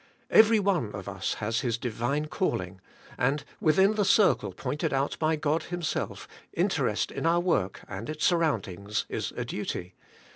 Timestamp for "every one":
0.31-0.95